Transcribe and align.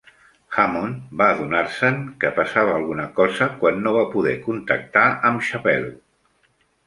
Hammond 0.59 1.01
va 1.21 1.25
adonar-se'n 1.33 1.99
que 2.23 2.31
passava 2.39 2.73
alguna 2.77 3.05
cosa 3.19 3.49
quan 3.61 3.77
no 3.83 3.93
va 3.99 4.07
poder 4.15 4.33
contactar 4.49 5.07
amb 5.33 5.45
Chappelle. 5.51 5.93